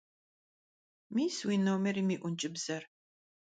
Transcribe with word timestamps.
Mis 1.15 1.37
vui 1.45 1.57
nomêrım 1.67 2.07
yi 2.13 2.17
'unç'ıbzer. 2.21 2.83